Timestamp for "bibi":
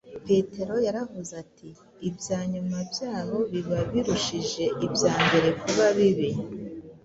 5.97-6.29